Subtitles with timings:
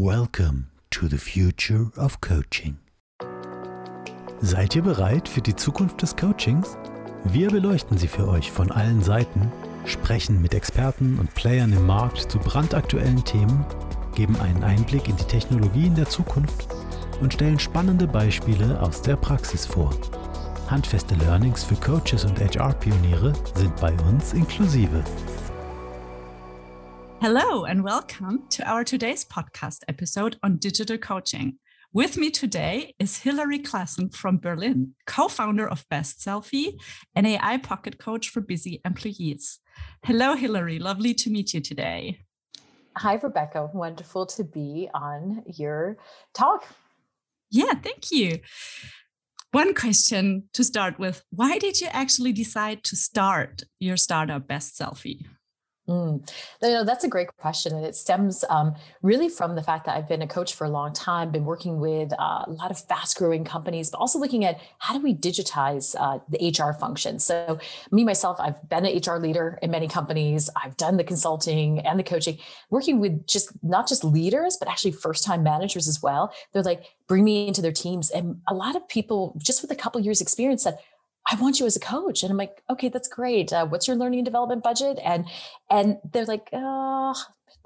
[0.00, 2.76] Welcome to the future of coaching.
[4.40, 6.78] Seid ihr bereit für die Zukunft des Coachings?
[7.24, 9.50] Wir beleuchten sie für euch von allen Seiten,
[9.86, 13.66] sprechen mit Experten und Playern im Markt zu brandaktuellen Themen,
[14.14, 16.68] geben einen Einblick in die Technologien der Zukunft
[17.20, 19.90] und stellen spannende Beispiele aus der Praxis vor.
[20.68, 25.02] Handfeste Learnings für Coaches und HR-Pioniere sind bei uns inklusive.
[27.20, 31.58] Hello, and welcome to our today's podcast episode on digital coaching.
[31.92, 36.78] With me today is Hilary Klassen from Berlin, co founder of bestselfy,
[37.16, 39.58] an AI pocket coach for busy employees.
[40.04, 40.78] Hello, Hilary.
[40.78, 42.20] Lovely to meet you today.
[42.96, 43.68] Hi, Rebecca.
[43.74, 45.96] Wonderful to be on your
[46.34, 46.66] talk.
[47.50, 48.38] Yeah, thank you.
[49.50, 55.26] One question to start with Why did you actually decide to start your startup bestselfy?
[55.88, 56.30] Mm.
[56.62, 57.74] You know, that's a great question.
[57.74, 60.68] And it stems um, really from the fact that I've been a coach for a
[60.68, 64.44] long time, been working with uh, a lot of fast growing companies, but also looking
[64.44, 67.18] at how do we digitize uh, the HR function.
[67.18, 67.58] So,
[67.90, 70.50] me, myself, I've been an HR leader in many companies.
[70.62, 72.36] I've done the consulting and the coaching,
[72.68, 76.34] working with just not just leaders, but actually first time managers as well.
[76.52, 78.10] They're like, bring me into their teams.
[78.10, 80.78] And a lot of people, just with a couple years experience, said,
[81.30, 82.22] I want you as a coach.
[82.22, 83.52] And I'm like, okay, that's great.
[83.52, 84.98] Uh, what's your learning and development budget?
[85.04, 85.26] And
[85.70, 87.14] and they're like, oh,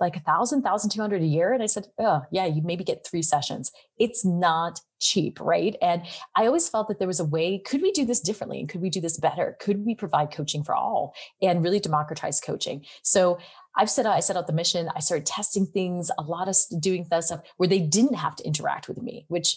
[0.01, 1.53] like a thousand, thousand two hundred a year.
[1.53, 3.71] And I said, oh, yeah, you maybe get three sessions.
[3.99, 5.77] It's not cheap, right?
[5.81, 6.03] And
[6.35, 8.59] I always felt that there was a way, could we do this differently?
[8.59, 9.57] And could we do this better?
[9.61, 12.85] Could we provide coaching for all and really democratize coaching?
[13.03, 13.39] So
[13.77, 14.89] I've set out, I set out the mission.
[14.95, 18.45] I started testing things, a lot of doing that stuff where they didn't have to
[18.45, 19.57] interact with me, which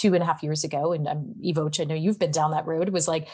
[0.00, 2.66] two and a half years ago, and um, Evoch, I know you've been down that
[2.66, 3.28] road, was like,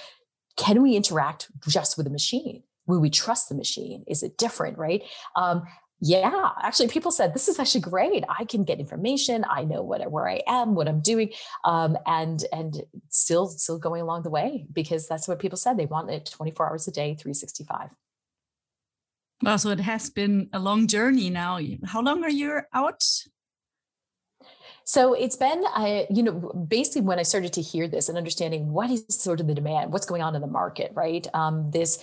[0.57, 2.63] can we interact just with a machine?
[2.87, 4.05] Will we trust the machine?
[4.07, 5.03] Is it different, right?
[5.37, 5.63] Um,
[6.01, 8.25] yeah, actually, people said this is actually great.
[8.29, 9.47] I can get information.
[9.49, 11.31] I know what where I am, what I'm doing,
[11.65, 15.79] um, and and still still going along the way because that's what people said.
[15.79, 17.91] They want it 24 hours a day, 365.
[19.43, 21.61] Well, so it has been a long journey now.
[21.85, 23.03] How long are you out
[24.89, 28.73] so it's been, I, you know, basically when I started to hear this and understanding
[28.73, 31.27] what is sort of the demand, what's going on in the market, right?
[31.35, 31.99] Um, this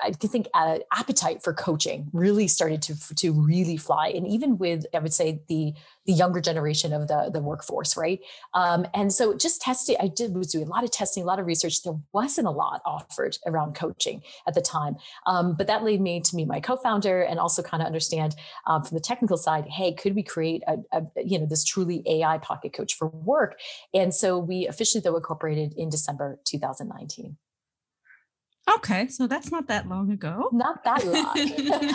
[0.00, 4.86] I think uh, appetite for coaching really started to to really fly, and even with
[4.94, 5.74] I would say the
[6.06, 8.20] the younger generation of the the workforce, right?
[8.54, 11.40] Um, and so just testing, I did was doing a lot of testing, a lot
[11.40, 11.82] of research.
[11.82, 16.20] There wasn't a lot offered around coaching at the time, um, but that led me
[16.20, 19.66] to meet my co-founder and also kind of understand um, from the technical side.
[19.66, 23.58] Hey, could we create a, a you know this truly AI pocket coach for work?
[23.92, 27.36] And so we officially though incorporated in December 2019.
[28.70, 30.48] Okay, so that's not that long ago.
[30.52, 31.26] Not that long.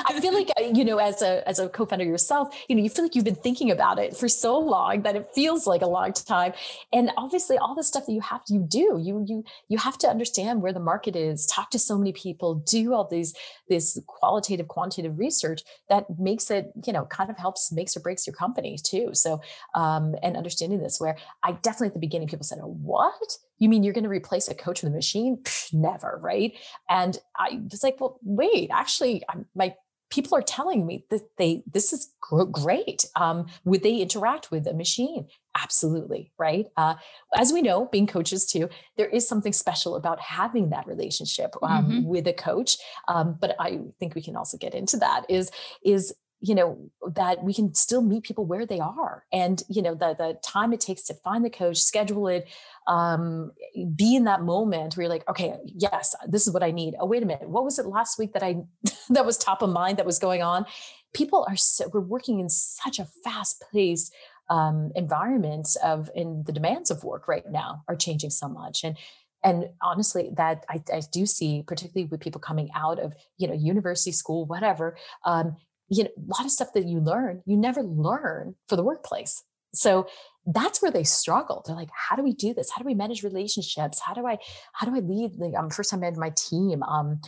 [0.06, 2.90] I feel like uh, you know, as a as a co-founder yourself, you know, you
[2.90, 5.88] feel like you've been thinking about it for so long that it feels like a
[5.88, 6.52] long time.
[6.92, 9.98] And obviously, all the stuff that you have to you do, you you you have
[10.00, 13.34] to understand where the market is, talk to so many people, do all these
[13.70, 18.28] this qualitative, quantitative research that makes it, you know, kind of helps makes or breaks
[18.28, 19.12] your company too.
[19.14, 19.40] So,
[19.74, 23.70] um, and understanding this, where I definitely at the beginning people said, oh, "What?" You
[23.70, 25.38] mean you're going to replace a coach with a machine?
[25.44, 26.54] Psh, never, right?
[26.90, 29.74] And I was like, well, wait, actually, I'm, my
[30.10, 33.06] people are telling me that they this is great.
[33.16, 35.28] Um, would they interact with a machine?
[35.58, 36.68] Absolutely, right?
[36.78, 36.96] Uh,
[37.36, 41.86] as we know, being coaches too, there is something special about having that relationship um,
[41.86, 42.04] mm-hmm.
[42.06, 42.78] with a coach.
[43.08, 45.26] Um, but I think we can also get into that.
[45.30, 45.52] Is
[45.84, 46.78] is you know
[47.16, 50.72] that we can still meet people where they are and you know the the time
[50.72, 52.48] it takes to find the coach schedule it
[52.88, 53.52] um,
[53.96, 56.96] be in that moment where you're like okay yes this is what i need.
[57.00, 57.50] Oh wait a minute.
[57.50, 58.58] What was it last week that i
[59.10, 60.66] that was top of mind that was going on?
[61.14, 64.14] People are so we're working in such a fast paced
[64.50, 68.84] um, environment of in the demands of work right now are changing so much.
[68.84, 68.98] And
[69.44, 73.54] and honestly that I, I, do see particularly with people coming out of you know
[73.54, 75.56] university school whatever um,
[75.90, 79.44] you know, a lot of stuff that you learn, you never learn for the workplace.
[79.74, 80.08] So
[80.46, 81.64] that's where they struggle.
[81.66, 82.72] They're like, how do we do this?
[82.72, 84.00] How do we manage relationships?
[84.00, 84.38] How do I,
[84.74, 85.36] how do I lead?
[85.38, 86.84] Like, I'm first time in my team.
[86.84, 87.20] Um,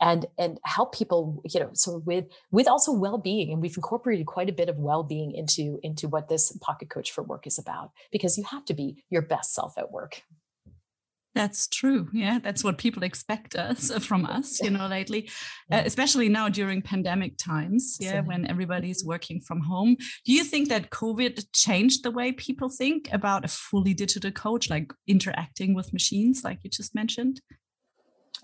[0.00, 4.48] and and help people you know so with with also well-being and we've incorporated quite
[4.48, 8.36] a bit of well-being into into what this pocket coach for work is about because
[8.36, 10.22] you have to be your best self at work
[11.36, 12.08] that's true.
[12.12, 15.28] Yeah, that's what people expect us uh, from us, you know, lately,
[15.70, 17.98] uh, especially now during pandemic times.
[18.00, 19.96] Yeah, when everybody's working from home.
[20.24, 24.70] Do you think that COVID changed the way people think about a fully digital coach,
[24.70, 27.42] like interacting with machines, like you just mentioned?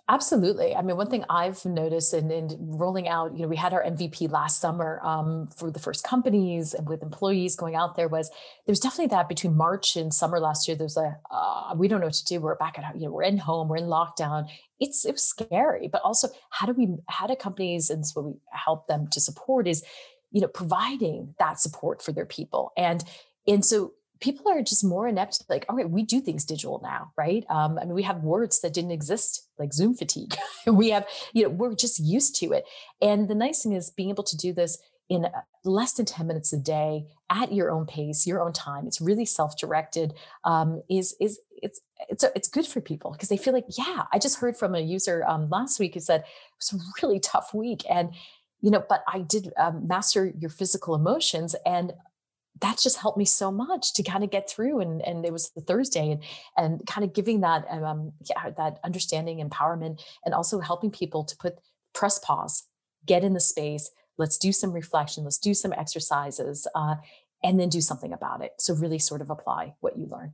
[0.08, 0.74] Absolutely.
[0.74, 3.84] I mean, one thing I've noticed in, in rolling out, you know, we had our
[3.84, 8.28] MVP last summer um, for the first companies and with employees going out there was
[8.66, 10.76] there's definitely that between March and summer last year.
[10.76, 12.40] There's a uh, we don't know what to do.
[12.40, 14.48] We're back at you know we're in home, we're in lockdown.
[14.80, 18.32] It's it was scary, but also how do we how do companies and so we
[18.50, 19.84] help them to support is
[20.32, 23.04] you know providing that support for their people and
[23.46, 27.44] and so people are just more inept like okay we do things digital now right?
[27.50, 30.34] Um, i mean we have words that didn't exist like zoom fatigue.
[30.66, 32.64] We have you know we're just used to it.
[33.00, 34.78] And the nice thing is being able to do this
[35.08, 35.30] in uh,
[35.64, 39.24] less than 10 minutes a day at your own pace your own time it's really
[39.24, 40.14] self-directed
[40.44, 44.18] um, is is it's it's it's good for people because they feel like yeah i
[44.18, 46.26] just heard from a user um, last week who said it
[46.58, 48.10] was a really tough week and
[48.60, 51.92] you know but i did um, master your physical emotions and
[52.62, 55.50] that's just helped me so much to kind of get through and and it was
[55.50, 56.22] the thursday and
[56.56, 61.36] and kind of giving that um yeah, that understanding empowerment and also helping people to
[61.36, 61.58] put
[61.92, 62.64] press pause
[63.04, 66.94] get in the space let's do some reflection let's do some exercises uh,
[67.42, 68.52] and then do something about it.
[68.58, 70.32] So really sort of apply what you learn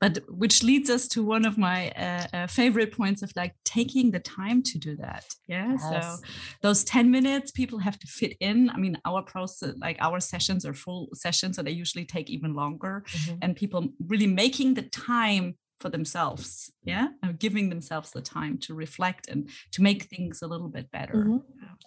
[0.00, 4.10] but which leads us to one of my uh, uh, favorite points of like taking
[4.10, 5.82] the time to do that yeah yes.
[5.82, 6.22] so
[6.62, 10.64] those 10 minutes people have to fit in i mean our process like our sessions
[10.64, 13.36] are full sessions so they usually take even longer mm-hmm.
[13.42, 17.08] and people really making the time for themselves yeah.
[17.22, 21.14] and giving themselves the time to reflect and to make things a little bit better.
[21.14, 21.38] Mm-hmm.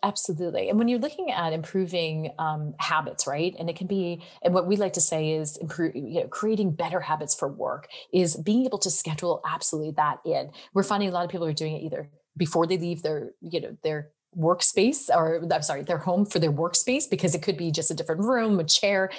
[0.04, 0.70] absolutely.
[0.70, 3.56] And when you're looking at improving um, habits right?
[3.58, 6.72] And it can be and what we like to say is improve you know creating
[6.72, 10.52] better habits for work is being able to schedule absolutely that in.
[10.74, 13.62] We're finding a lot of people are doing it either before they leave their you
[13.62, 17.72] know their workspace or I'm sorry, their home for their workspace because it could be
[17.72, 19.12] just a different room, a chair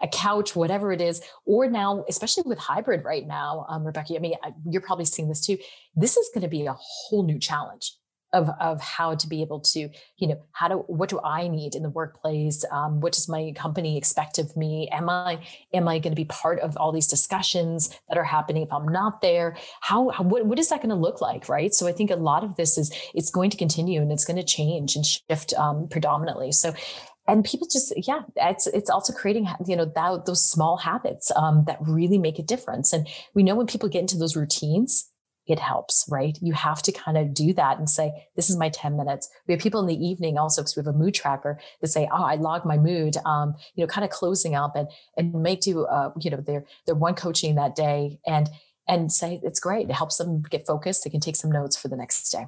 [0.00, 4.18] a couch, whatever it is, or now, especially with hybrid right now, um, Rebecca, I
[4.18, 4.34] mean,
[4.68, 5.58] you're probably seeing this too.
[5.96, 7.94] This is going to be a whole new challenge
[8.34, 11.74] of, of how to be able to, you know, how do, what do I need
[11.74, 12.64] in the workplace?
[12.70, 14.88] Um, what does my company expect of me?
[14.92, 15.40] Am I,
[15.72, 18.86] am I going to be part of all these discussions that are happening if I'm
[18.86, 19.56] not there?
[19.80, 21.48] How, how what, what is that going to look like?
[21.48, 21.74] Right.
[21.74, 24.36] So I think a lot of this is, it's going to continue and it's going
[24.36, 26.52] to change and shift um, predominantly.
[26.52, 26.74] So
[27.28, 31.64] and people just yeah it's it's also creating you know that, those small habits um,
[31.66, 32.92] that really make a difference.
[32.92, 35.10] And we know when people get into those routines
[35.46, 36.36] it helps right?
[36.42, 39.30] You have to kind of do that and say this is my 10 minutes.
[39.46, 42.08] We have people in the evening also because we have a mood tracker that say
[42.12, 45.60] oh i log my mood um, you know kind of closing up and and make
[45.60, 48.50] do uh, you know their their one coaching that day and
[48.88, 49.88] and say it's great.
[49.88, 51.04] It helps them get focused.
[51.04, 52.46] They can take some notes for the next day.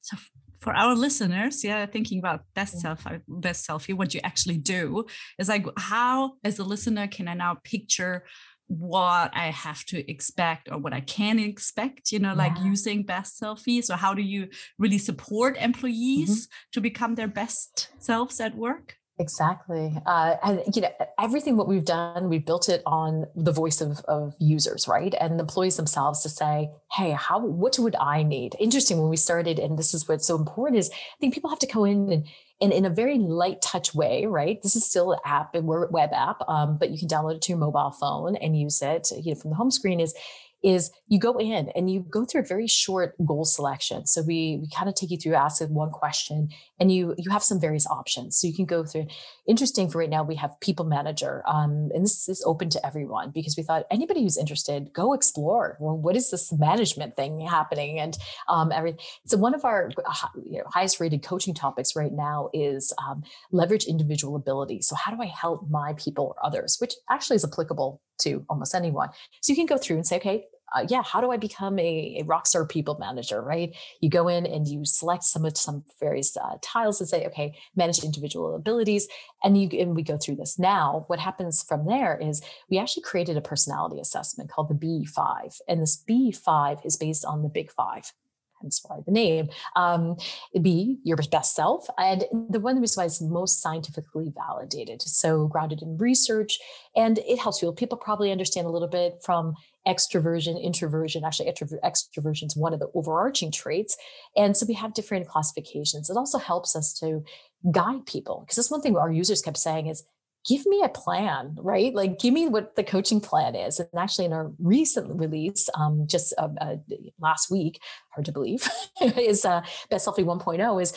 [0.00, 0.16] So
[0.60, 5.06] for our listeners, yeah, thinking about best self, uh, bestselfy, what you actually do
[5.38, 8.24] is like how, as a listener, can I now picture
[8.70, 13.82] what I have to expect or what I can expect, you know, like using bestselfy.
[13.82, 14.48] So, how do you
[14.78, 16.70] really support employees mm-hmm.
[16.72, 18.99] to become their best selves at work?
[19.20, 19.94] Exactly.
[20.06, 24.00] Uh, and, you know, everything what we've done, we've built it on the voice of,
[24.06, 25.14] of users, right?
[25.20, 28.56] And employees themselves to say, hey, how, what would I need?
[28.58, 31.58] Interesting when we started, and this is what's so important is I think people have
[31.58, 32.26] to go in and,
[32.62, 34.62] and in a very light touch way, right?
[34.62, 37.42] This is still an app and we're web app, um, but you can download it
[37.42, 40.14] to your mobile phone and use it, you know, from the home screen is
[40.62, 44.06] is you go in and you go through a very short goal selection.
[44.06, 46.48] So we, we kind of take you through, ask one question,
[46.78, 48.36] and you you have some various options.
[48.36, 49.06] So you can go through.
[49.46, 53.30] Interesting for right now, we have people manager, um, and this is open to everyone
[53.30, 55.76] because we thought anybody who's interested, go explore.
[55.80, 57.98] Well, what is this management thing happening?
[57.98, 58.16] And
[58.48, 59.00] um, everything.
[59.26, 63.22] So one of our uh, you know, highest rated coaching topics right now is um,
[63.50, 64.82] leverage individual ability.
[64.82, 68.74] So how do I help my people or others, which actually is applicable to almost
[68.74, 69.10] anyone.
[69.40, 72.18] So you can go through and say, okay, uh, yeah, how do I become a,
[72.20, 73.74] a rock star people manager, right?
[74.00, 77.58] You go in and you select some of some various uh, tiles and say, okay,
[77.74, 79.08] manage individual abilities.
[79.42, 80.58] And you and we go through this.
[80.58, 85.60] Now, what happens from there is we actually created a personality assessment called the B5.
[85.68, 88.12] And this B5 is based on the big five
[88.60, 89.48] hence why the name.
[89.76, 90.16] Um,
[90.60, 91.86] be your best self.
[91.98, 96.58] And the one reason why it's most scientifically validated, so grounded in research,
[96.96, 97.74] and it helps people.
[97.74, 99.54] People probably understand a little bit from
[99.86, 101.24] extroversion, introversion.
[101.24, 101.50] Actually,
[101.84, 103.96] extroversion is one of the overarching traits.
[104.36, 106.10] And so we have different classifications.
[106.10, 107.24] It also helps us to
[107.70, 110.04] guide people because that's one thing our users kept saying is
[110.46, 111.94] give me a plan, right?
[111.94, 113.78] Like, give me what the coaching plan is.
[113.78, 116.76] And actually, in our recent release, um, just uh, uh,
[117.18, 117.80] last week,
[118.10, 118.68] hard to believe,
[119.00, 120.94] is uh, bestselfy 1.0 is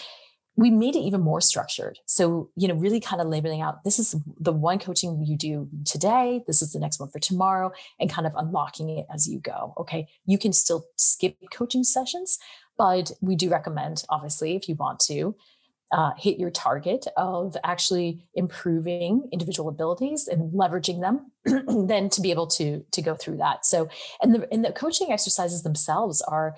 [0.56, 1.98] we made it even more structured.
[2.06, 5.68] So, you know, really kind of labeling out this is the one coaching you do
[5.84, 9.40] today, this is the next one for tomorrow, and kind of unlocking it as you
[9.40, 9.74] go.
[9.80, 10.08] Okay.
[10.26, 12.38] You can still skip coaching sessions,
[12.78, 15.36] but we do recommend, obviously, if you want to,
[15.94, 21.32] uh, hit your target of actually improving individual abilities and leveraging them,
[21.88, 23.66] then to be able to to go through that.
[23.66, 23.88] So,
[24.22, 26.56] and the and the coaching exercises themselves are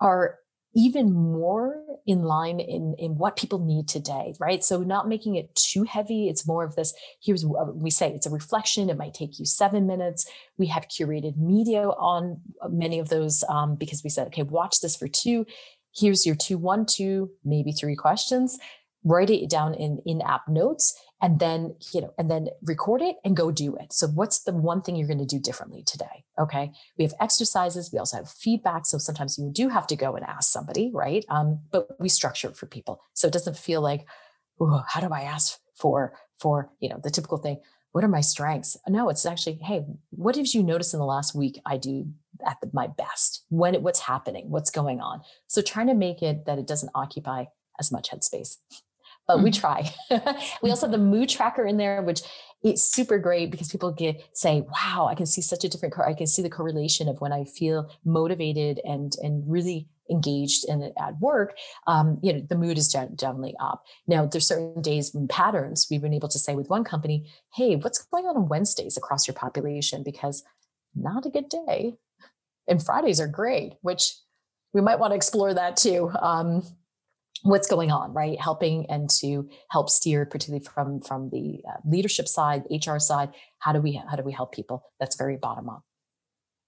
[0.00, 0.38] are
[0.76, 4.62] even more in line in in what people need today right?
[4.62, 6.28] So not making it too heavy.
[6.28, 8.90] It's more of this here's what we say it's a reflection.
[8.90, 10.30] It might take you seven minutes.
[10.56, 14.94] We have curated media on many of those um, because we said okay watch this
[14.94, 15.46] for two
[15.94, 18.58] here's your two one two maybe three questions.
[19.04, 23.36] Write it down in in-app notes and then you know and then record it and
[23.36, 23.92] go do it.
[23.92, 26.72] So what's the one thing you're going to do differently today okay?
[26.96, 27.90] We have exercises.
[27.92, 28.86] We also have feedback.
[28.86, 31.24] So sometimes you do have to go and ask somebody right?
[31.28, 33.00] Um, but we structure it for people.
[33.14, 34.06] So it doesn't feel like
[34.60, 37.58] oh, how do i ask for for you know the typical thing
[37.98, 38.76] what are my strengths?
[38.86, 42.06] No it's actually hey what did you notice in the last week i do
[42.46, 43.42] at the, my best?
[43.48, 44.50] When what's happening?
[44.50, 45.22] What's going on?
[45.48, 47.46] So trying to make it that it doesn't occupy
[47.80, 48.58] as much headspace
[49.28, 49.44] but mm-hmm.
[49.44, 49.94] we try.
[50.62, 52.22] we also have the mood tracker in there, which
[52.62, 55.94] it's super great because people get say, "Wow, I can see such a different.
[56.04, 60.82] I can see the correlation of when I feel motivated and and really engaged in
[60.82, 61.56] at work.
[61.86, 63.84] Um, you know, the mood is generally up.
[64.06, 67.76] Now, there's certain days and patterns we've been able to say with one company, "Hey,
[67.76, 70.42] what's going on on Wednesdays across your population?" Because
[70.96, 71.94] not a good day,
[72.66, 74.14] and Fridays are great, which
[74.72, 76.10] we might want to explore that too.
[76.20, 76.62] Um,
[77.42, 78.40] what's going on right?
[78.40, 83.30] Helping and to help steer particularly from from the uh, leadership side hr side.
[83.58, 84.82] How do we how do we help people?
[85.00, 85.82] That's very bottom up.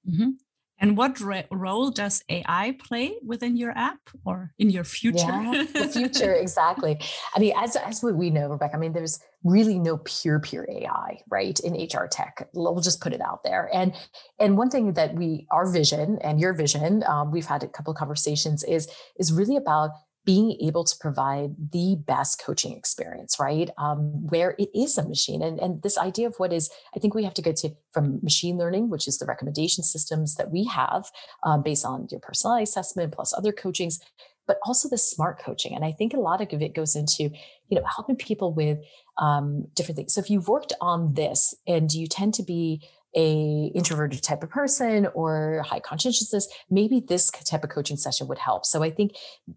[0.09, 0.31] Mm-hmm.
[0.79, 5.19] and what re- role does ai play within your app or in your future?
[5.19, 6.99] Yeah, the future exactly.
[7.35, 11.21] I mean as as we know rebecca i mean there's really no pure pure ai
[11.31, 12.49] right in hr tech.
[12.55, 13.69] We'll just put it out there.
[13.75, 13.95] And
[14.39, 17.93] and one thing that we our vision and your vision um, we've had a couple
[17.93, 19.91] of conversations is is really about
[20.27, 23.71] being able to provide the best coaching experience, right?
[23.79, 25.43] Um, where it is a machine.
[25.43, 28.21] And, and this idea of what is, I think we have to go to from
[28.23, 31.11] machine learning, which is the recommendation systems that we have
[31.43, 33.99] um, based on your personality assessment plus other coachings,
[34.47, 35.75] but also the smart coaching.
[35.75, 37.31] And I think a lot of it goes into,
[37.69, 38.79] you know, helping people with
[39.19, 40.15] um, different things.
[40.15, 42.83] So if you've worked on this and you tend to be
[43.17, 48.39] a introverted type of person or high conscientiousness maybe this type of coaching session would
[48.39, 48.65] help.
[48.65, 49.13] So i think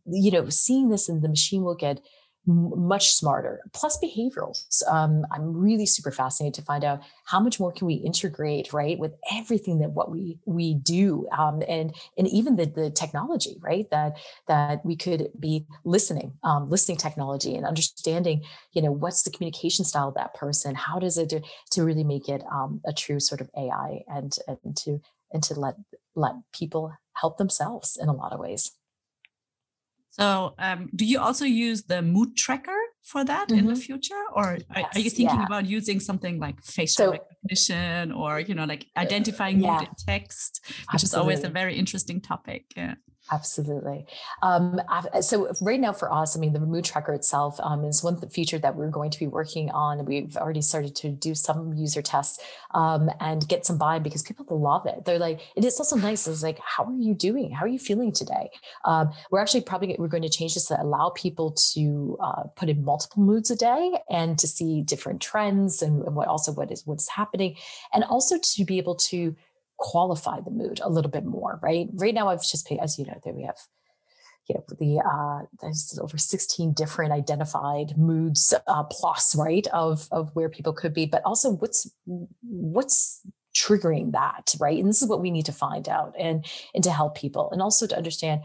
[0.06, 2.02] you know seeing this in the machine will get
[2.46, 3.62] much smarter.
[3.74, 4.82] Plus behaviorals.
[4.88, 9.00] Um, i'm really super fascinated to find out how much more can we integrate right
[9.00, 13.90] with everything that what we we do um, and and even the, the technology right
[13.92, 19.32] that that we could be listening um, listening technology and understanding you know what's the
[19.32, 20.76] communication style of that person?
[20.76, 24.36] How does it do, to really make it um, a true sort of ai and
[24.48, 25.00] and to
[25.32, 25.76] and to let
[26.16, 28.72] let people help themselves in a lot of ways
[30.20, 33.58] so, um, do you also use the mood tracker for that mm-hmm.
[33.58, 33.82] in the mm-hmm.
[33.82, 35.46] future, or yes, are, you thinking yeah.
[35.46, 39.72] about using something like facial so, recognition, or you know, like identifying yeah.
[39.72, 41.06] mood in text, which Absolutely.
[41.08, 42.66] is always a very interesting topic?
[42.78, 42.94] Yeah.
[43.32, 44.06] Absolutely.
[44.42, 44.82] Um,
[45.22, 48.60] so right now for us, I mean, the mood tracker itself um, is one feature
[48.60, 50.04] that we're going to be working on.
[50.06, 54.60] We've already started to do some user tests um, and get some buy because people
[54.60, 55.06] love it.
[55.06, 56.28] They're like, it is also nice.
[56.28, 57.52] It's like, how are you doing?
[57.52, 58.50] How are you feeling today?
[58.84, 62.68] Um, we're actually probably we're going to change this to allow people to uh, put
[62.68, 66.72] in multiple moods a day and to see different trends and, and what also what
[66.72, 67.56] is what's happening,
[67.94, 69.34] and also to be able to
[69.84, 71.90] qualify the mood a little bit more, right?
[71.94, 73.58] Right now, I've just paid, as you know, there we have
[74.50, 80.32] you know the uh there's over 16 different identified moods uh plus right of of
[80.34, 81.06] where people could be.
[81.06, 81.90] But also what's
[82.42, 83.22] what's
[83.56, 84.78] triggering that right?
[84.80, 87.62] And this is what we need to find out and and to help people and
[87.62, 88.42] also to understand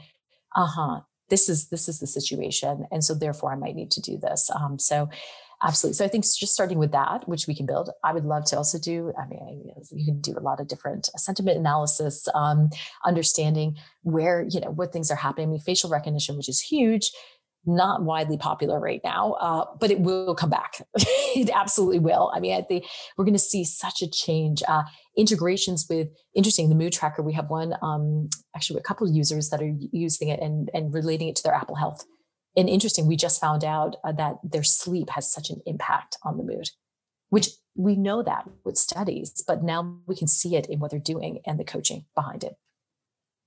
[0.55, 2.87] uh-huh this is this is the situation.
[2.93, 4.51] And so therefore i might need to do this.
[4.55, 5.09] Um so
[5.63, 5.95] Absolutely.
[5.95, 7.91] So I think just starting with that, which we can build.
[8.05, 9.13] I would love to also do.
[9.19, 12.71] I mean, you can do a lot of different sentiment analysis, um,
[13.05, 15.49] understanding where you know what things are happening.
[15.49, 17.11] I mean, facial recognition, which is huge,
[17.67, 20.81] not widely popular right now, uh, but it will come back.
[20.95, 22.31] it absolutely will.
[22.33, 22.85] I mean, I think
[23.17, 24.63] we're going to see such a change.
[24.69, 24.83] Uh,
[25.17, 27.23] integrations with interesting the mood tracker.
[27.23, 30.95] We have one, um, actually, a couple of users that are using it and and
[30.95, 32.05] relating it to their Apple Health
[32.59, 36.37] and interesting, we just found out uh, that their sleep has such an impact on
[36.37, 36.71] the mood,
[37.29, 40.99] which we know that with studies, but now we can see it in what they're
[40.99, 42.55] doing and the coaching behind it.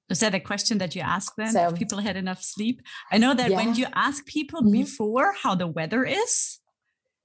[0.09, 2.81] is that a question that you ask them so, if people had enough sleep
[3.13, 3.59] i know that yeah.
[3.59, 4.81] when you ask people mm-hmm.
[4.81, 6.59] before how the weather is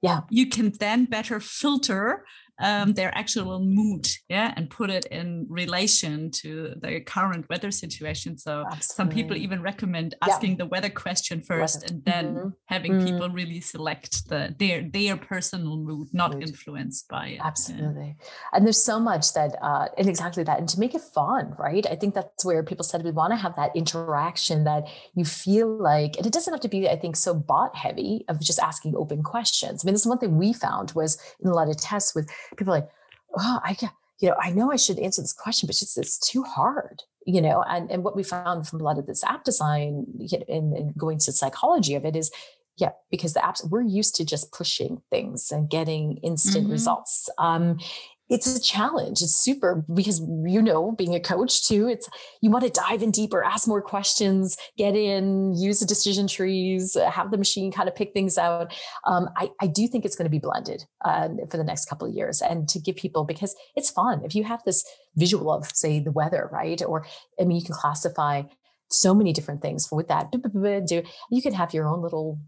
[0.02, 2.24] yeah you can then better filter
[2.58, 8.38] um, their actual mood, yeah, and put it in relation to the current weather situation.
[8.38, 8.82] So Absolutely.
[8.82, 10.56] some people even recommend asking yeah.
[10.56, 11.94] the weather question first weather.
[11.94, 12.48] and then mm-hmm.
[12.66, 13.06] having mm-hmm.
[13.06, 16.48] people really select the their their personal mood, not mood.
[16.48, 17.40] influenced by it.
[17.42, 18.16] Absolutely.
[18.18, 18.26] Yeah.
[18.52, 20.58] And there's so much that uh, and exactly that.
[20.58, 21.86] And to make it fun, right?
[21.86, 24.84] I think that's where people said we want to have that interaction that
[25.14, 28.40] you feel like, and it doesn't have to be, I think, so bot heavy of
[28.40, 29.84] just asking open questions.
[29.84, 32.30] I mean, this is one thing we found was in a lot of tests with
[32.56, 32.88] people like,
[33.36, 35.98] oh, I can, you know, I know I should answer this question, but it's just,
[35.98, 39.24] it's too hard, you know, and, and what we found from a lot of this
[39.24, 42.30] app design you know, and, and going to psychology of it is,
[42.78, 46.72] yeah, because the apps, we're used to just pushing things and getting instant mm-hmm.
[46.72, 47.28] results.
[47.38, 47.78] Um,
[48.28, 49.22] it's a challenge.
[49.22, 52.08] It's super because you know, being a coach too, it's
[52.40, 56.96] you want to dive in deeper, ask more questions, get in, use the decision trees,
[57.10, 58.74] have the machine kind of pick things out.
[59.06, 62.08] Um, I, I do think it's going to be blended uh, for the next couple
[62.08, 65.70] of years, and to give people because it's fun if you have this visual of
[65.70, 66.82] say the weather, right?
[66.82, 67.06] Or
[67.40, 68.42] I mean, you can classify
[68.90, 70.32] so many different things with that.
[70.32, 72.38] You can have your own little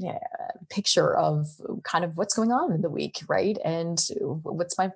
[0.00, 0.18] yeah,
[0.70, 1.46] picture of
[1.84, 3.58] kind of what's going on in the week, right?
[3.64, 4.86] And what's my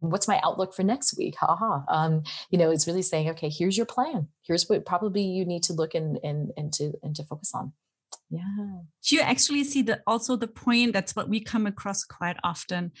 [0.00, 1.36] what's my outlook for next week?
[1.38, 1.82] Haha.
[1.88, 4.28] Um, you know, it's really saying, okay, here's your plan.
[4.42, 7.72] Here's what probably you need to look and and and to and to focus on.
[8.30, 8.80] Yeah.
[9.04, 10.92] You actually see that also the point?
[10.92, 12.92] That's what we come across quite often.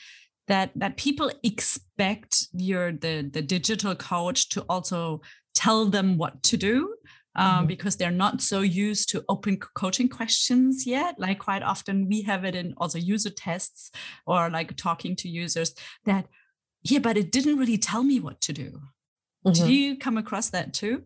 [0.46, 5.22] That that people expect your the the digital coach to also
[5.54, 6.94] tell them what to do
[7.34, 7.66] um, mm-hmm.
[7.66, 11.18] because they're not so used to open coaching questions yet.
[11.18, 13.90] Like quite often we have it in also user tests
[14.26, 15.74] or like talking to users
[16.04, 16.26] that,
[16.82, 18.80] yeah, but it didn't really tell me what to do.
[19.46, 19.52] Mm-hmm.
[19.52, 21.04] Did you come across that too?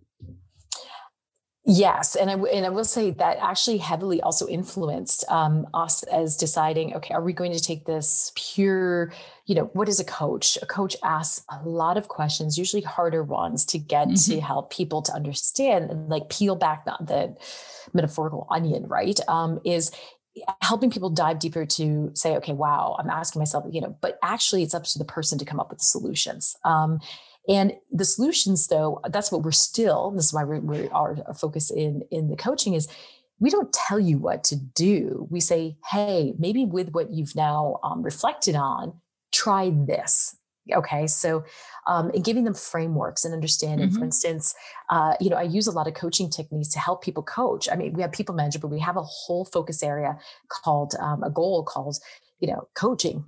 [1.69, 6.37] Yes, and I and I will say that actually heavily also influenced um, us as
[6.37, 6.95] deciding.
[6.95, 9.13] Okay, are we going to take this pure?
[9.47, 10.57] You know, what is a coach?
[10.63, 14.33] A coach asks a lot of questions, usually harder ones, to get mm-hmm.
[14.33, 17.37] to help people to understand and like peel back the, the
[17.93, 18.87] metaphorical onion.
[18.87, 19.19] Right?
[19.27, 19.91] Um, is
[20.61, 24.63] helping people dive deeper to say, okay, wow, I'm asking myself, you know, but actually
[24.63, 26.55] it's up to the person to come up with the solutions.
[26.65, 27.01] Um,
[27.49, 30.11] and the solutions, though, that's what we're still.
[30.11, 32.89] This is why we're, we our focus in in the coaching is
[33.39, 35.27] we don't tell you what to do.
[35.31, 38.95] We say, hey, maybe with what you've now um, reflected on,
[39.33, 40.37] try this.
[40.73, 41.45] Okay, so
[41.87, 43.89] um, and giving them frameworks and understanding.
[43.89, 43.99] Mm-hmm.
[43.99, 44.53] For instance,
[44.91, 47.69] uh, you know, I use a lot of coaching techniques to help people coach.
[47.71, 51.23] I mean, we have people manager, but we have a whole focus area called um,
[51.23, 51.99] a goal called
[52.41, 53.25] you know coaching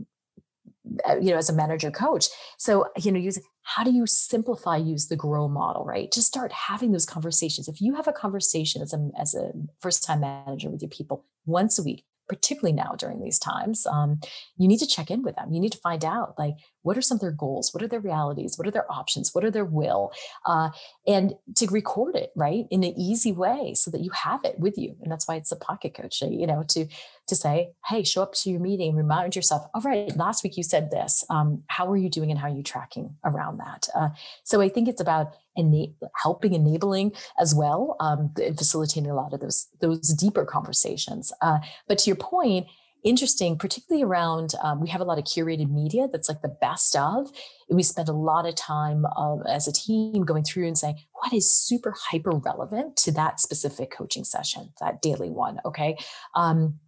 [1.09, 2.27] uh, you know as a manager coach
[2.57, 6.11] so you know use how do you simplify use the grow model right?
[6.11, 7.69] Just start having those conversations.
[7.69, 11.25] If you have a conversation as a as a first time manager with your people
[11.45, 14.21] once a week particularly now during these times um,
[14.59, 15.53] you need to check in with them.
[15.53, 18.01] You need to find out like what are some of their goals what are their
[18.01, 20.13] realities what are their options what are their will
[20.47, 20.71] uh,
[21.07, 24.77] and to record it right in an easy way so that you have it with
[24.77, 26.87] you and that's why it's a pocket coach you know to
[27.29, 30.63] to say, hey, show up to your meeting, remind yourself, all right, last week you
[30.63, 31.25] said this.
[31.31, 33.89] Um, how are you doing and how are you tracking around that?
[33.95, 34.09] Uh,
[34.45, 39.33] so I think it's about ena- helping, enabling as well, um, and facilitating a lot
[39.33, 41.33] of those, those deeper conversations.
[41.43, 42.67] Uh, but to your point,
[43.09, 46.95] interesting, particularly around, um, we have a lot of curated media that's like the best
[46.95, 47.31] of.
[47.69, 51.33] We spend a lot of time uh, as a team going through and saying, what
[51.33, 55.61] is super hyper relevant to that specific coaching session, that daily one?
[55.65, 55.97] Okay.
[56.35, 56.79] Um,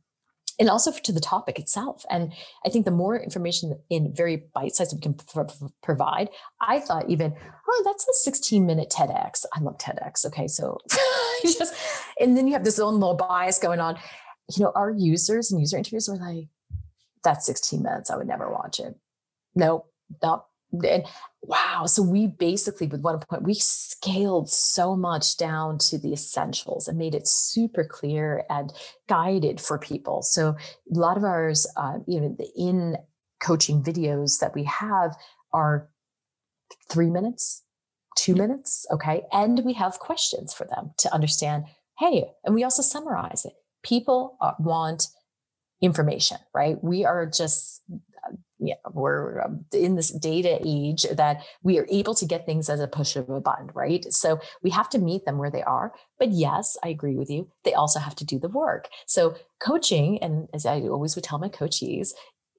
[0.58, 2.04] and also to the topic itself.
[2.10, 2.34] And
[2.66, 5.16] I think the more information in very bite size we can
[5.82, 6.28] provide,
[6.60, 7.34] I thought even,
[7.66, 9.46] oh, that's a 16 minute TEDx.
[9.54, 10.26] I love TEDx.
[10.26, 10.46] Okay.
[10.46, 10.76] So
[11.42, 11.74] just,
[12.20, 13.98] and then you have this own little bias going on.
[14.56, 16.48] You know, our users and user interviews were like,
[17.22, 18.10] that's 16 minutes.
[18.10, 18.96] I would never watch it.
[19.54, 19.86] No,
[20.22, 21.04] no, and
[21.42, 21.86] wow.
[21.86, 26.98] So we basically with one point we scaled so much down to the essentials and
[26.98, 28.72] made it super clear and
[29.08, 30.22] guided for people.
[30.22, 32.96] So a lot of ours uh, you know the in
[33.40, 35.16] coaching videos that we have
[35.52, 35.88] are
[36.88, 37.64] three minutes
[38.16, 39.22] two minutes okay?
[39.32, 41.64] And we have questions for them to understand
[41.98, 45.06] hey and we also summarize it people uh, want
[45.82, 47.82] information right we are just
[48.60, 52.80] yeah, we're um, in this data age that we are able to get things as
[52.80, 54.04] a push of a button, right?
[54.12, 55.92] So we have to meet them where they are.
[56.18, 57.48] But yes, I agree with you.
[57.64, 58.88] They also have to do the work.
[59.06, 62.10] So coaching, and as I always would tell my coachees,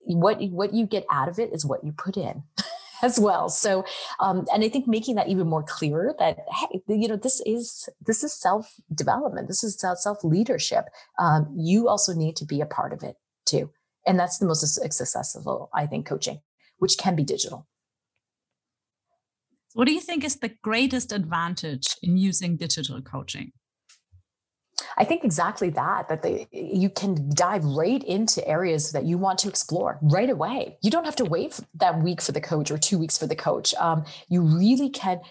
[0.05, 2.43] what what you get out of it is what you put in.
[3.01, 3.49] as well.
[3.49, 3.85] So,
[4.19, 7.89] um, and I think making that even more clear that hey, you know, this is
[8.05, 9.47] this is self development.
[9.47, 10.85] This is self leadership.
[11.19, 13.71] Um, you also need to be a part of it too,
[14.05, 16.41] and that's the most successful, I think, coaching,
[16.79, 17.67] which can be digital.
[19.73, 23.53] What do you think is the greatest advantage in using digital coaching?
[25.01, 29.39] I think exactly that, that they, you can dive right into areas that you want
[29.39, 30.77] to explore right away.
[30.83, 33.35] You don't have to wait that week for the coach or two weeks for the
[33.35, 33.73] coach.
[33.79, 35.21] Um, you really can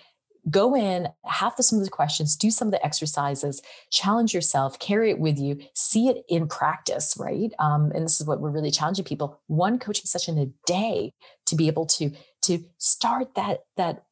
[0.51, 4.77] go in, have the, some of the questions, do some of the exercises, challenge yourself,
[4.81, 7.53] carry it with you, see it in practice, right?
[7.61, 11.13] Um, and this is what we're really challenging people: one coaching session a day
[11.47, 12.11] to be able to
[12.43, 14.03] to start that that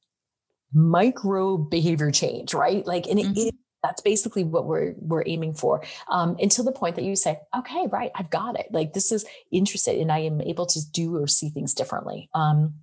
[0.73, 2.87] micro behavior change, right?
[2.87, 3.33] Like, and mm-hmm.
[3.37, 7.39] it, that's basically what we're we're aiming for um, until the point that you say
[7.57, 8.67] okay right i've got it.
[8.71, 12.75] Like this is interested and i am able to do or see things differently um,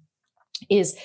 [0.70, 0.98] is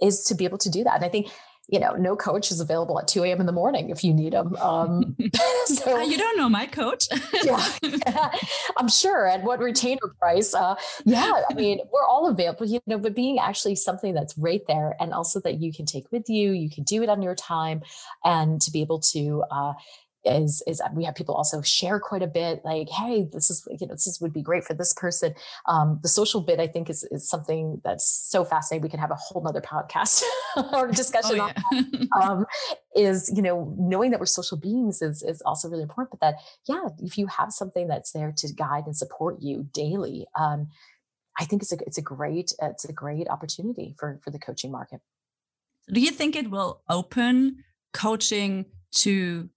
[0.00, 0.96] is to be able to do that.
[0.96, 1.28] And i think
[1.68, 3.40] you know, no coach is available at 2 a.m.
[3.40, 4.56] in the morning if you need them.
[4.56, 5.16] Um,
[5.66, 7.08] so uh, you don't know my coach.
[7.44, 8.30] yeah, yeah,
[8.76, 9.26] I'm sure.
[9.26, 10.54] At what retainer price?
[10.54, 14.62] Uh, yeah, I mean, we're all available, you know, but being actually something that's right
[14.66, 17.34] there and also that you can take with you, you can do it on your
[17.34, 17.82] time
[18.24, 19.74] and to be able to, uh,
[20.24, 23.86] is is we have people also share quite a bit like hey this is you
[23.86, 25.34] know this is, would be great for this person.
[25.66, 29.10] Um, the social bit i think is, is something that's so fascinating we can have
[29.10, 30.22] a whole nother podcast
[30.72, 31.82] or discussion oh, yeah.
[32.14, 32.46] on um,
[32.94, 36.34] is you know knowing that we're social beings is is also really important but that
[36.66, 40.68] yeah if you have something that's there to guide and support you daily um,
[41.38, 44.70] i think it's a it's a great it's a great opportunity for for the coaching
[44.70, 45.00] market.
[45.92, 49.48] Do you think it will open coaching to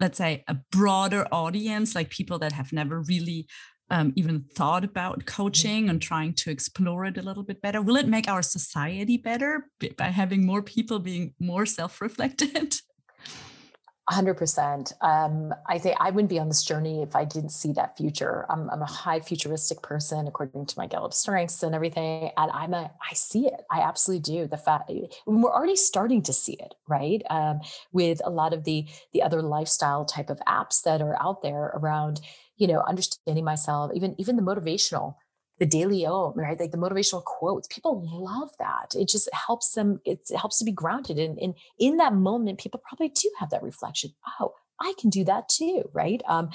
[0.00, 3.46] let's say a broader audience like people that have never really
[3.90, 5.42] um, even thought about mm-hmm.
[5.42, 9.16] coaching and trying to explore it a little bit better will it make our society
[9.16, 12.76] better by having more people being more self-reflected
[14.10, 14.92] 100%.
[15.00, 18.44] Um, I think I wouldn't be on this journey if I didn't see that future.
[18.50, 22.30] I'm, I'm, a high futuristic person according to my Gallup strengths and everything.
[22.36, 23.62] And I'm a, I see it.
[23.70, 24.46] I absolutely do.
[24.46, 24.90] The fact
[25.26, 27.22] we're already starting to see it, right?
[27.30, 27.60] Um,
[27.92, 31.72] with a lot of the, the other lifestyle type of apps that are out there
[31.74, 32.20] around,
[32.58, 35.14] you know, understanding myself, even, even the motivational
[35.58, 36.58] the daily o right?
[36.58, 38.94] Like the motivational quotes people love that.
[38.94, 42.80] It just helps them it helps to be grounded and, and in that moment people
[42.86, 46.22] probably do have that reflection oh i can do that too right?
[46.28, 46.50] Um,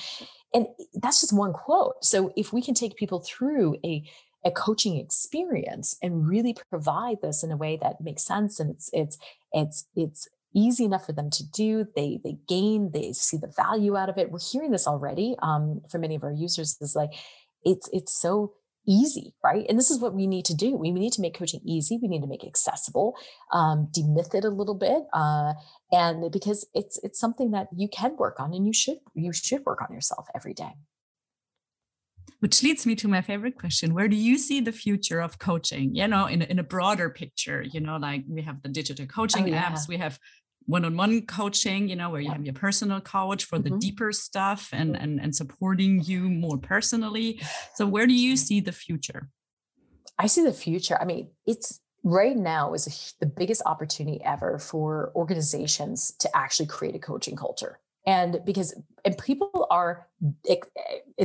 [0.53, 2.03] and that's just one quote.
[2.03, 4.03] So if we can take people through a
[4.45, 8.89] a coaching experience and really provide this in a way that makes sense and it's
[8.93, 9.17] it's
[9.51, 13.97] it's it's easy enough for them to do they they gain they see the value
[13.97, 14.31] out of it.
[14.31, 17.11] We're hearing this already um, for many of our users is like
[17.63, 18.53] it's it's so
[18.89, 19.65] easy, right?
[19.69, 20.75] And this is what we need to do.
[20.75, 21.99] We need to make coaching easy.
[22.01, 23.15] We need to make it accessible,
[23.53, 25.53] um, demyth it a little bit, uh,
[25.91, 29.65] and because it's it's something that you can work on, and you should you should
[29.65, 30.73] work on yourself every day.
[32.39, 35.93] Which leads me to my favorite question: Where do you see the future of coaching?
[35.95, 37.61] You know, in in a broader picture.
[37.61, 39.71] You know, like we have the digital coaching oh, yeah.
[39.71, 40.17] apps, we have
[40.65, 43.79] one-on-one coaching you know where you have your personal coach for the mm-hmm.
[43.79, 47.41] deeper stuff and, and and supporting you more personally.
[47.75, 49.29] So where do you see the future?
[50.17, 50.97] I see the future.
[51.01, 56.95] I mean it's right now is the biggest opportunity ever for organizations to actually create
[56.95, 57.79] a coaching culture.
[58.05, 60.07] And because and people are
[60.47, 60.55] eh,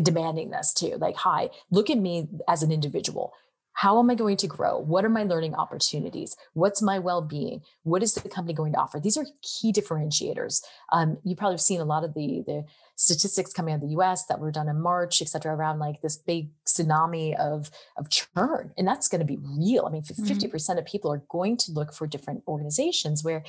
[0.02, 3.32] demanding this too like hi look at me as an individual
[3.74, 4.78] how am I going to grow?
[4.78, 6.36] What are my learning opportunities?
[6.52, 7.62] What's my well being?
[7.82, 9.00] What is the company going to offer?
[9.00, 10.62] These are key differentiators.
[10.92, 13.96] Um, you probably have seen a lot of the, the statistics coming out of the
[13.96, 18.08] US that were done in March, et cetera, around like this big tsunami of, of
[18.10, 18.72] churn.
[18.78, 19.86] And that's going to be real.
[19.86, 20.78] I mean, 50% mm-hmm.
[20.78, 23.42] of people are going to look for different organizations where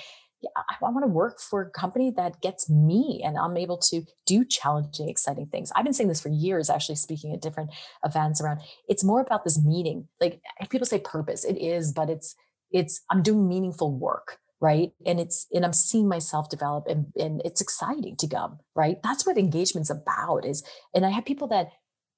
[0.56, 4.46] I, want to work for a company that gets me and I'm able to do
[4.46, 5.72] challenging, exciting things.
[5.76, 7.72] I've been saying this for years, actually speaking at different
[8.04, 8.62] events around.
[8.88, 10.08] It's more about this meaning.
[10.22, 12.36] Like people say purpose, it is, but it's
[12.72, 17.42] it's I'm doing meaningful work right and it's and i'm seeing myself develop and, and
[17.44, 21.68] it's exciting to come right that's what engagement's about is and i have people that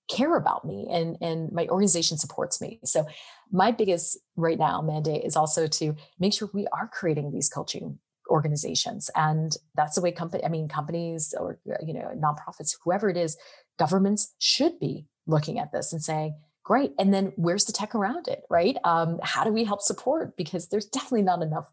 [0.07, 3.05] care about me and and my organization supports me so
[3.51, 7.99] my biggest right now mandate is also to make sure we are creating these coaching
[8.29, 9.09] organizations.
[9.15, 13.17] And that's the way company i mean companies or uh, you know nonprofits whoever it
[13.17, 13.37] is
[13.77, 18.27] governments should be looking at this and saying great and then where's the tech around
[18.27, 18.77] it right?
[18.83, 20.35] Um, how do we help support?
[20.37, 21.71] Because there's definitely not enough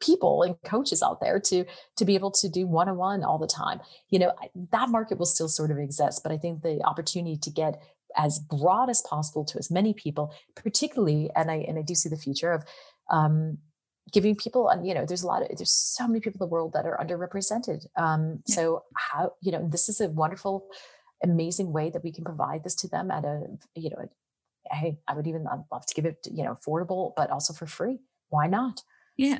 [0.00, 1.64] people and coaches out there to
[1.96, 3.80] to be able to do one-on-one all the time.
[4.10, 4.32] You know
[4.72, 7.82] that market will still sort of exist but i think the opportunity to get
[8.16, 12.08] as broad as possible to as many people, particularly, and I and I do see
[12.08, 12.64] the future of
[13.10, 13.58] um,
[14.12, 16.72] giving people you know there's a lot of there's so many people in the world
[16.72, 18.54] that are underrepresented um, yeah.
[18.54, 20.68] so how you know this is a wonderful
[21.22, 23.42] amazing way that we can provide this to them at a
[23.74, 24.08] you know
[24.70, 27.66] hey i would even I'd love to give it you know affordable but also for
[27.66, 28.82] free why not
[29.16, 29.38] yeah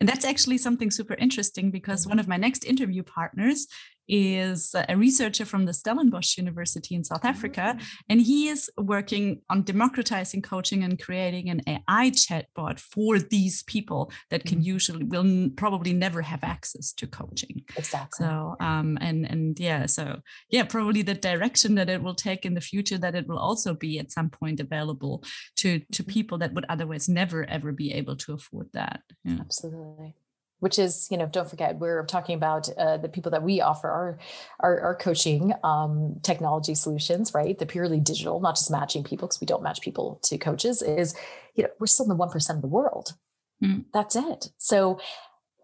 [0.00, 2.20] and that's actually something super interesting because one mm-hmm.
[2.20, 3.66] of my next interview partners
[4.08, 7.84] is a researcher from the Stellenbosch University in South Africa, mm.
[8.08, 14.10] and he is working on democratizing coaching and creating an AI chatbot for these people
[14.30, 14.74] that can mm-hmm.
[14.74, 17.64] usually will probably never have access to coaching.
[17.76, 18.26] Exactly.
[18.26, 22.54] So, um, and and yeah, so yeah, probably the direction that it will take in
[22.54, 25.22] the future that it will also be at some point available
[25.56, 26.12] to to mm-hmm.
[26.12, 29.00] people that would otherwise never ever be able to afford that.
[29.24, 29.38] Yeah.
[29.40, 30.14] Absolutely
[30.62, 33.90] which is you know don't forget we're talking about uh, the people that we offer
[33.90, 34.18] our
[34.60, 37.58] our, our coaching um, technology solutions right?
[37.58, 41.16] The purely digital not just matching people because we don't match people to coaches is
[41.56, 43.14] you know we're still in the 1% of the world.
[43.62, 43.84] Mm.
[43.92, 44.50] that's it.
[44.58, 45.00] So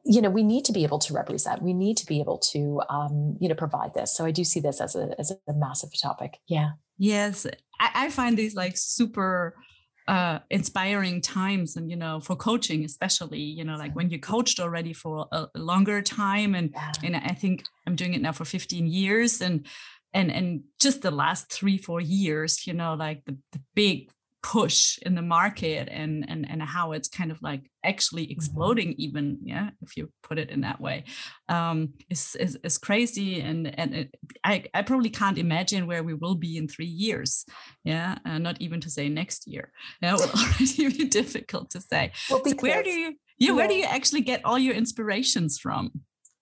[0.05, 1.63] you know we need to be able to represent.
[1.63, 4.17] We need to be able to um, you know provide this.
[4.17, 6.39] So i do see this as a as a massive topic.
[6.49, 6.71] Yeah.
[6.99, 7.47] Yes.
[7.79, 9.55] I, I find these like super
[10.09, 14.59] uh, inspiring times and you know for coaching especially you know like when you coached
[14.59, 16.93] already for a, longer time and yeah.
[17.05, 19.67] and i think i'm doing it now for 15 years and
[20.15, 24.11] and and just the last three four years you know like the, the big
[24.49, 28.33] push in the market and and and how it's kind of like actually mm-hmm.
[28.33, 31.05] exploding even yeah if you put it in that way
[31.51, 33.41] um is is, is crazy.
[33.41, 37.45] And and it, i i probably can't imagine where we will be in three years
[37.85, 39.71] yeah uh, not even to say next year.
[40.01, 42.13] Yeah it will already be difficult to say.
[42.31, 43.09] Well, so where do you
[43.39, 45.91] yeah, yeah where do you actually get all your inspirations from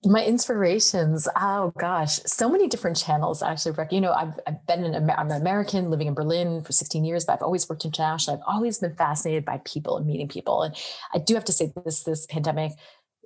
[0.05, 5.11] my inspirations oh gosh so many different channels actually you know i've, I've been an
[5.11, 8.55] i'm an american living in berlin for 16 years but i've always worked internationally i've
[8.55, 10.63] always been fascinated by people and meeting people.
[10.63, 10.77] And
[11.15, 12.73] i do have to say this this pandemic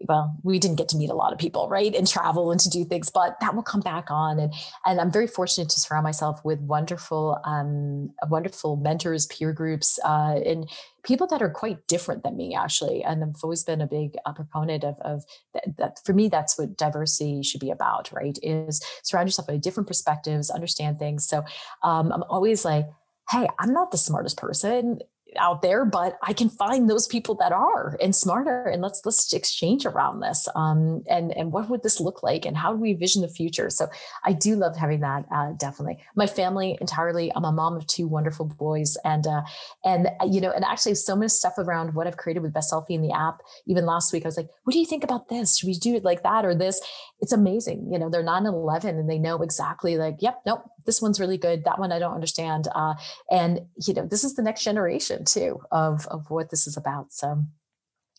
[0.09, 1.95] well, we didn't get to meet a lot of people, right?
[1.95, 4.39] And travel and to do things, but that will come back on.
[4.39, 4.53] And
[4.87, 10.41] and I'm very fortunate to surround myself with wonderful, um, wonderful mentors, peer groups, uh,
[10.45, 10.69] and
[11.03, 13.05] people that are quite different than me, actually.
[13.05, 16.01] And I've always been a big uh, proponent of of that, that.
[16.05, 18.39] For me, that's what diversity should be about, right?
[18.43, 21.27] Is surround yourself with different perspectives, understand things.
[21.27, 21.45] So
[21.83, 22.87] um, I'm always like,
[23.31, 25.01] hey, I'm not the smartest person
[25.38, 29.33] out there but i can find those people that are and smarter and let's let's
[29.33, 32.93] exchange around this um, and and what would this look like and how do we
[32.93, 33.71] vision the future?
[33.71, 33.88] So
[34.25, 35.99] i do love having that uh, definitely.
[36.14, 37.33] My family entirely.
[37.35, 39.43] I'm a mom of two wonderful boys and uh,
[39.85, 42.90] and uh, you know and actually so much stuff around what i've created with bestselfy
[42.90, 43.40] in the app.
[43.66, 45.59] Even last week i was like what do you think about this?
[45.59, 46.81] Should we do it like that or this?
[47.21, 50.64] It's amazing you know they're 9 and 11 and they know exactly like yep nope
[50.87, 51.64] this one's really good.
[51.64, 52.95] That one i don't understand uh,
[53.31, 57.13] and you know this is the next generation too of of what this is about
[57.13, 57.45] so.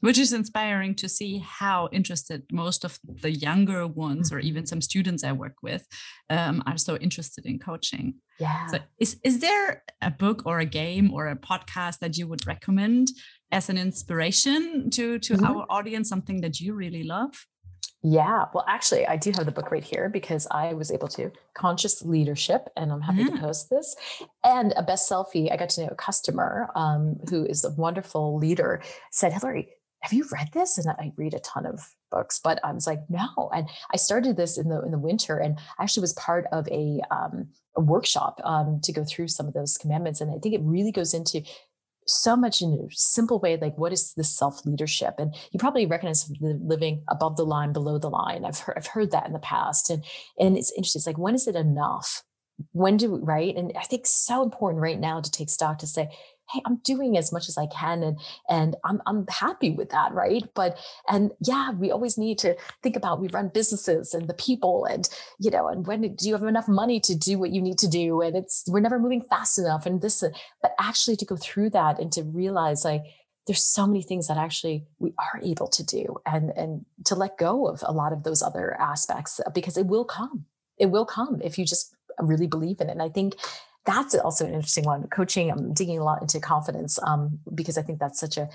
[0.01, 4.81] Which is inspiring to see how interested most of the younger ones or even some
[4.81, 5.85] students i work with
[6.29, 8.15] um, are so interested in coaching.
[8.39, 8.65] Yeah.
[8.67, 12.47] so is, is there a book or a game or a podcast that you would
[12.47, 13.11] recommend
[13.51, 15.45] as an inspiration to to mm-hmm.
[15.45, 17.45] our audience something that you really love
[18.03, 18.45] yeah.
[18.53, 22.01] Well, actually, I do have the book right here because I was able to conscious
[22.01, 23.39] leadership, and I'm happy to mm.
[23.39, 23.95] post this.
[24.43, 25.51] And a bestselfy.
[25.51, 28.81] I got to know a customer um, who is a wonderful leader.
[29.11, 29.69] Said, Hilary,
[30.01, 30.79] have you read this?
[30.79, 33.51] And I read a ton of books, but I was like, no.
[33.53, 37.01] And I started this in the in the winter, and actually was part of a
[37.11, 40.21] um, a workshop um, to go through some of those commandments.
[40.21, 41.43] And I think it really goes into
[42.07, 45.85] so much in a simple way like what is the self leadership and you probably
[45.85, 48.45] recognize the living above the line below the line.
[48.45, 49.89] I've heard, I've heard that in the past.
[49.89, 50.03] And
[50.39, 52.23] and it's interesting it's like when is it enough?
[52.73, 53.55] When do we, right?
[53.55, 56.09] And i think so important right now to take stock to say
[56.53, 60.11] hey i'm doing as much as i can and and i'm i'm happy with that
[60.13, 60.43] right?
[60.53, 64.85] But and yeah we always need to think about we run businesses and the people
[64.85, 65.07] and
[65.39, 67.87] you know and when do you have enough money to do what you need to
[67.87, 68.21] do?
[68.21, 70.23] And it's we're never moving fast enough and this
[70.61, 73.03] but actually to go through that and to realize like
[73.47, 77.37] there's so many things that actually we are able to do and and to let
[77.37, 80.45] go of a lot of those other aspects uh, because it will come.
[80.77, 82.91] It will come if you just really believe in it.
[82.91, 83.35] And i think
[83.85, 85.07] that's also an interesting one.
[85.07, 88.49] Coaching, I'm digging a lot into confidence um, because I think that's such a,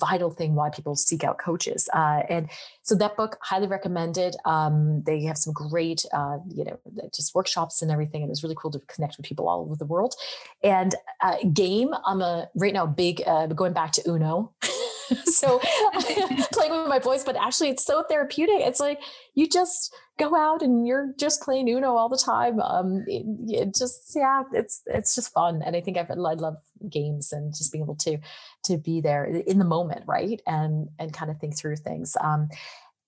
[0.00, 1.86] vital thing why people seek out coaches.
[1.92, 2.48] Uh, and
[2.82, 4.34] so that book, highly recommended.
[4.46, 6.78] Um, they have some great, uh, you know,
[7.14, 8.22] just workshops and everything.
[8.22, 10.14] It was really cool to connect with people all over the world.
[10.62, 14.54] And uh, game, I'm a right now big uh, going back to Uno.
[15.24, 15.58] so
[16.52, 18.60] playing with my voice, but actually it's so therapeutic.
[18.60, 19.00] It's like
[19.34, 22.60] you just go out and you're just playing Uno all the time.
[22.60, 26.56] Um, it, it just yeah, it's it's just fun, and I think I've, I love
[26.90, 28.18] games and just being able to
[28.64, 32.16] to be there in the moment, right, and and kind of think through things.
[32.20, 32.48] Um,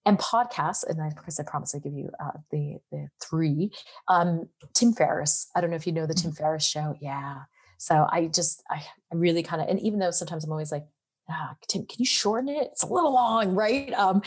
[0.06, 3.70] and podcasts, and I, of course I promise I give you uh, the the three.
[4.08, 5.48] Um, Tim Ferriss.
[5.54, 6.42] I don't know if you know the Tim mm-hmm.
[6.42, 6.94] Ferriss show.
[7.00, 7.42] Yeah.
[7.78, 8.82] So I just I,
[9.12, 10.86] I really kind of and even though sometimes I'm always like,
[11.30, 12.68] ah, Tim, can you shorten it?
[12.72, 13.92] It's a little long, right?
[13.94, 14.22] Um,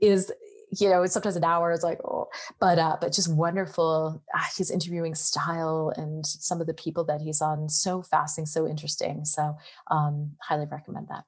[0.00, 0.32] is
[0.78, 2.28] you know, sometimes an hour is like, oh,
[2.60, 4.22] but uh, but just wonderful.
[4.32, 8.68] Uh, his interviewing style and some of the people that he's on, so fascinating, so
[8.68, 9.24] interesting.
[9.24, 9.56] So
[9.90, 11.24] um, highly recommend that.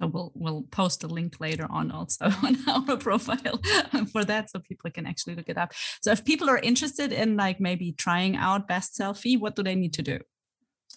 [0.00, 3.60] So we'll we'll post a link later on also on our profile
[4.12, 5.72] for that, so people can actually look it up.
[6.02, 9.94] So if people are interested in like maybe trying out bestselfy, what do they need
[9.94, 10.18] to do?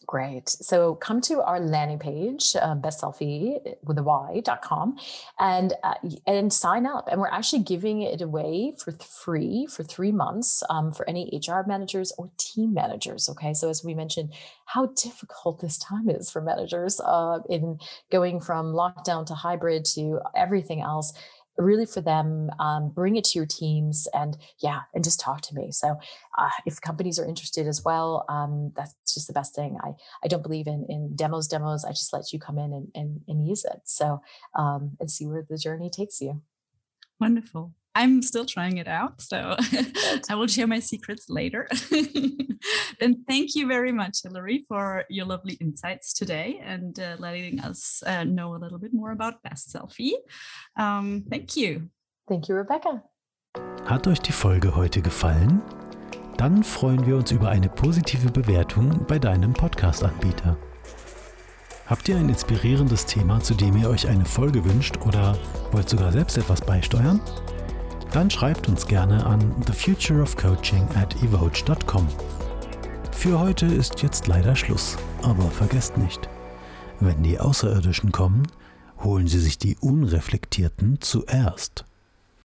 [0.05, 0.49] Great.
[0.49, 4.97] So come to our landing page, uh, bestselfy with a y.com
[5.39, 5.95] and, uh,
[6.27, 7.07] and sign up.
[7.09, 11.61] And we're actually giving it away for free for three months um, for any HR
[11.65, 13.29] managers or team managers.
[13.29, 13.53] Okay.
[13.53, 14.33] So as we mentioned,
[14.65, 17.79] how difficult this time is for managers uh, in
[18.11, 21.13] going from lockdown to hybrid to everything else
[21.57, 25.55] really for them um, bring it to your teams and yeah and just talk to
[25.55, 25.71] me.
[25.71, 25.97] So
[26.37, 29.77] uh, if companies are interested as well um, that's just the best thing.
[29.83, 29.91] I
[30.23, 31.85] i don't believe in in demos demos.
[31.85, 33.81] I just let you come in and and, and use it.
[33.85, 34.21] So
[34.55, 36.41] um, and see where the journey takes you.
[37.19, 39.21] Wonderful I'm still trying it out.
[39.21, 39.55] So
[40.29, 41.67] I will share my secrets later.
[42.99, 48.01] then thank you very much, Hilary, for your lovely insights today and uh, letting us
[48.05, 50.13] uh, know a little bit more about Best Selfie.
[50.75, 51.89] Um, thank you.
[52.27, 53.03] Thank you, Rebecca.
[53.85, 55.61] Hat euch die Folge heute gefallen?
[56.37, 60.57] Dann freuen wir uns über eine positive Bewertung bei deinem Podcast-Anbieter.
[61.85, 65.37] Habt ihr ein inspirierendes Thema, zu dem ihr euch eine Folge wünscht oder
[65.71, 67.21] wollt sogar selbst etwas beisteuern?
[68.13, 72.07] Dann schreibt uns gerne an thefutureofcoaching at evoge.com.
[73.11, 76.29] Für heute ist jetzt leider Schluss, aber vergesst nicht,
[76.99, 78.43] wenn die Außerirdischen kommen,
[79.03, 81.85] holen sie sich die Unreflektierten zuerst.